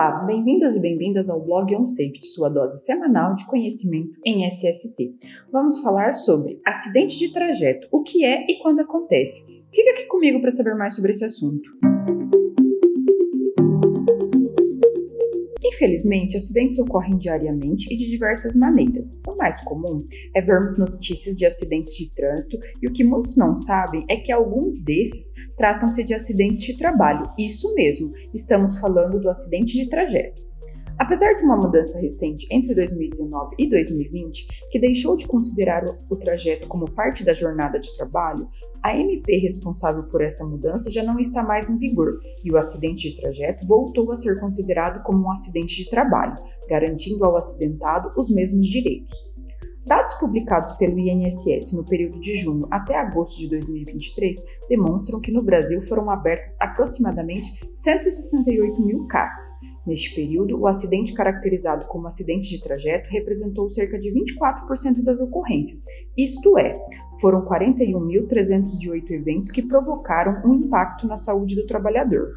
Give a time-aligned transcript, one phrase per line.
[0.00, 5.14] Olá, bem-vindos e bem-vindas ao blog OnSafety, sua dose semanal de conhecimento em SST.
[5.52, 9.62] Vamos falar sobre acidente de trajeto, o que é e quando acontece.
[9.70, 11.68] Fica aqui comigo para saber mais sobre esse assunto.
[15.80, 19.22] Infelizmente, acidentes ocorrem diariamente e de diversas maneiras.
[19.26, 19.96] O mais comum
[20.36, 24.30] é vermos notícias de acidentes de trânsito e o que muitos não sabem é que
[24.30, 27.30] alguns desses tratam-se de acidentes de trabalho.
[27.38, 30.49] Isso mesmo, estamos falando do acidente de trajeto.
[31.00, 36.68] Apesar de uma mudança recente entre 2019 e 2020, que deixou de considerar o trajeto
[36.68, 38.46] como parte da jornada de trabalho,
[38.82, 43.08] a MP responsável por essa mudança já não está mais em vigor e o acidente
[43.08, 46.36] de trajeto voltou a ser considerado como um acidente de trabalho,
[46.68, 49.29] garantindo ao acidentado os mesmos direitos.
[49.86, 54.36] Dados publicados pelo INSS no período de junho até agosto de 2023
[54.68, 59.42] demonstram que no Brasil foram abertas aproximadamente 168 mil CACs,
[59.86, 65.84] Neste período, o acidente caracterizado como acidente de trajeto representou cerca de 24% das ocorrências,
[66.16, 66.78] isto é,
[67.20, 72.34] foram 41.308 eventos que provocaram um impacto na saúde do trabalhador.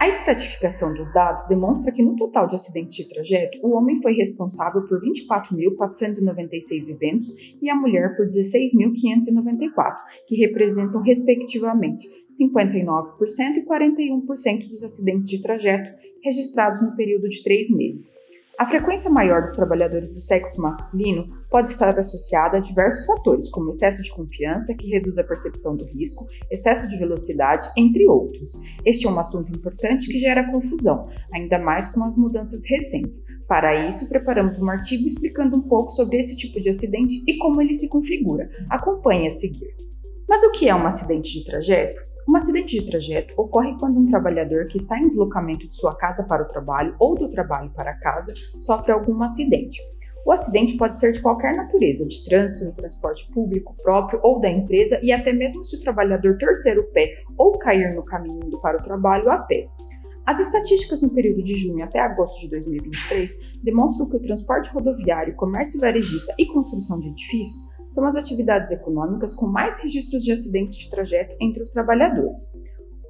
[0.00, 4.14] A estratificação dos dados demonstra que, no total de acidentes de trajeto, o homem foi
[4.14, 7.28] responsável por 24.496 eventos
[7.60, 15.90] e a mulher por 16.594, que representam, respectivamente, 59% e 41% dos acidentes de trajeto
[16.24, 18.14] registrados no período de três meses.
[18.60, 23.70] A frequência maior dos trabalhadores do sexo masculino pode estar associada a diversos fatores, como
[23.70, 28.50] excesso de confiança, que reduz a percepção do risco, excesso de velocidade, entre outros.
[28.84, 33.24] Este é um assunto importante que gera confusão, ainda mais com as mudanças recentes.
[33.48, 37.62] Para isso, preparamos um artigo explicando um pouco sobre esse tipo de acidente e como
[37.62, 38.50] ele se configura.
[38.68, 39.74] Acompanhe a seguir.
[40.28, 42.09] Mas o que é um acidente de trajeto?
[42.28, 46.24] Um acidente de trajeto ocorre quando um trabalhador que está em deslocamento de sua casa
[46.24, 49.80] para o trabalho ou do trabalho para casa sofre algum acidente.
[50.24, 54.50] O acidente pode ser de qualquer natureza, de trânsito, no transporte público próprio ou da
[54.50, 58.60] empresa, e até mesmo se o trabalhador torcer o pé ou cair no caminho indo
[58.60, 59.66] para o trabalho a pé.
[60.26, 65.34] As estatísticas no período de junho até agosto de 2023 demonstram que o transporte rodoviário,
[65.34, 70.76] comércio varejista e construção de edifícios são as atividades econômicas com mais registros de acidentes
[70.76, 72.54] de trajeto entre os trabalhadores.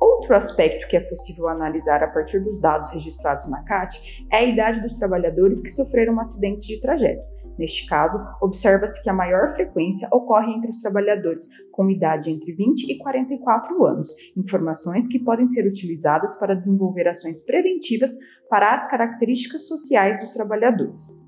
[0.01, 4.45] Outro aspecto que é possível analisar a partir dos dados registrados na CAT é a
[4.45, 7.41] idade dos trabalhadores que sofreram acidentes de trajeto.
[7.59, 12.91] Neste caso, observa-se que a maior frequência ocorre entre os trabalhadores com idade entre 20
[12.91, 18.13] e 44 anos, informações que podem ser utilizadas para desenvolver ações preventivas
[18.49, 21.23] para as características sociais dos trabalhadores.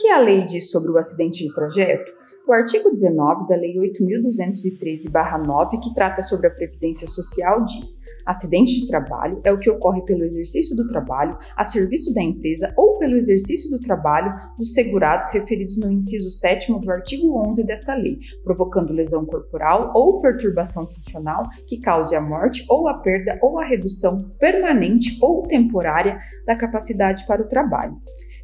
[0.00, 2.12] Que a lei diz sobre o acidente de trajeto?
[2.46, 8.86] O artigo 19 da Lei 8.213-9, que trata sobre a Previdência Social, diz: acidente de
[8.86, 13.16] trabalho é o que ocorre pelo exercício do trabalho a serviço da empresa ou pelo
[13.16, 18.92] exercício do trabalho dos segurados referidos no inciso 7 do artigo 11 desta lei, provocando
[18.92, 24.30] lesão corporal ou perturbação funcional que cause a morte ou a perda ou a redução
[24.38, 27.96] permanente ou temporária da capacidade para o trabalho.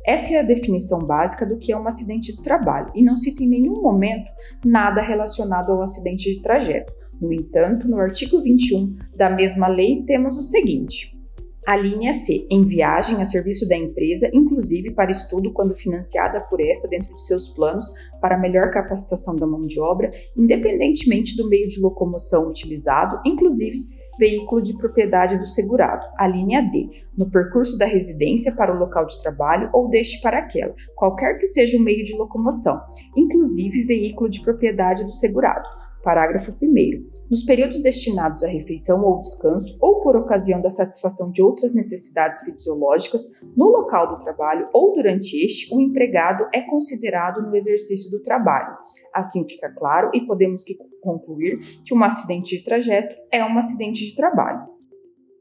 [0.05, 3.43] Essa é a definição básica do que é um acidente de trabalho e não cita
[3.43, 4.31] em nenhum momento
[4.65, 6.93] nada relacionado ao acidente de trajeto.
[7.21, 11.19] No entanto, no artigo 21 da mesma lei, temos o seguinte:
[11.67, 16.61] a linha C, em viagem a serviço da empresa, inclusive para estudo quando financiada por
[16.61, 21.67] esta dentro de seus planos para melhor capacitação da mão de obra, independentemente do meio
[21.67, 23.79] de locomoção utilizado, inclusive
[24.19, 29.07] veículo de propriedade do segurado, a linha D, no percurso da residência para o local
[29.07, 32.81] de trabalho ou deste para aquela, qualquer que seja o meio de locomoção,
[33.17, 35.69] inclusive veículo de propriedade do segurado.
[36.05, 37.27] Parágrafo 1.
[37.31, 42.43] Nos períodos destinados à refeição ou descanso, ou por ocasião da satisfação de outras necessidades
[42.43, 43.23] fisiológicas,
[43.57, 48.77] no local do trabalho ou durante este, o empregado é considerado no exercício do trabalho.
[49.15, 50.63] Assim fica claro e podemos
[51.03, 54.75] concluir que um acidente de trajeto é um acidente de trabalho.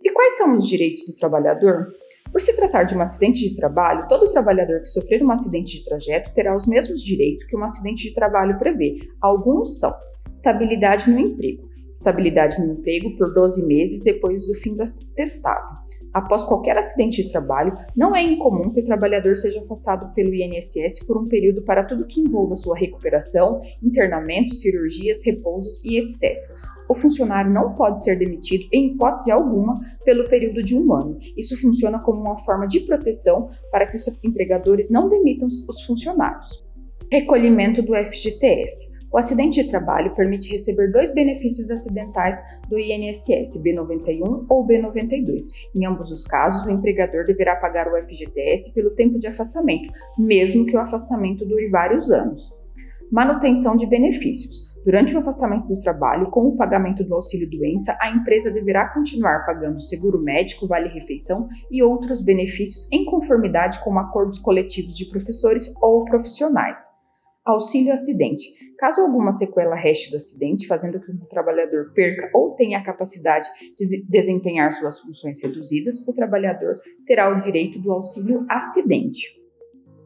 [0.02, 1.88] E quais são os direitos do trabalhador?
[2.32, 5.86] Por se tratar de um acidente de trabalho, todo trabalhador que sofrer um acidente de
[5.86, 8.92] trajeto terá os mesmos direitos que um acidente de trabalho prevê.
[9.22, 9.92] Alguns são
[10.34, 15.84] estabilidade no emprego, estabilidade no emprego por 12 meses depois do fim do atestado.
[16.12, 21.06] Após qualquer acidente de trabalho, não é incomum que o trabalhador seja afastado pelo INSS
[21.08, 26.38] por um período para tudo que envolva sua recuperação, internamento, cirurgias, repousos e etc.
[26.88, 31.18] O funcionário não pode ser demitido, em hipótese alguma, pelo período de um ano.
[31.36, 36.64] Isso funciona como uma forma de proteção para que os empregadores não demitam os funcionários.
[37.12, 39.03] Recolhimento do FGTS.
[39.14, 45.44] O acidente de trabalho permite receber dois benefícios acidentais do INSS, B91 ou B92.
[45.76, 50.66] Em ambos os casos, o empregador deverá pagar o FGTS pelo tempo de afastamento, mesmo
[50.66, 52.60] que o afastamento dure vários anos.
[53.12, 54.74] Manutenção de benefícios.
[54.84, 59.80] Durante o afastamento do trabalho, com o pagamento do auxílio-doença, a empresa deverá continuar pagando
[59.80, 67.03] seguro médico, vale-refeição e outros benefícios em conformidade com acordos coletivos de professores ou profissionais.
[67.46, 68.46] Auxílio acidente.
[68.78, 72.84] Caso alguma sequela reste do acidente, fazendo com que o trabalhador perca ou tenha a
[72.84, 79.28] capacidade de desempenhar suas funções reduzidas, o trabalhador terá o direito do auxílio acidente.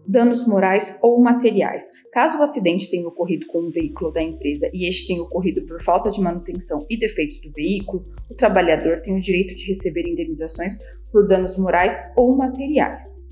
[0.08, 1.92] Danos morais ou materiais.
[2.12, 5.80] Caso o acidente tenha ocorrido com um veículo da empresa e este tenha ocorrido por
[5.80, 8.00] falta de manutenção e defeitos do veículo,
[8.32, 10.76] o trabalhador tem o direito de receber indenizações
[11.12, 13.28] por danos morais ou materiais.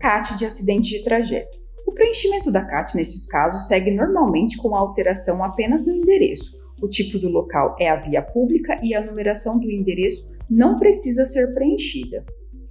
[0.00, 1.59] CAT de acidente de trajeto.
[1.90, 6.56] O preenchimento da CAT, nesses casos, segue normalmente com a alteração apenas no endereço.
[6.80, 11.24] O tipo do local é a via pública e a numeração do endereço não precisa
[11.24, 12.24] ser preenchida.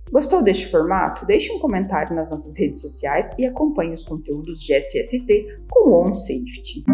[0.09, 1.25] Gostou deste formato?
[1.25, 6.07] Deixe um comentário nas nossas redes sociais e acompanhe os conteúdos de SST com o
[6.07, 6.85] OnSafety.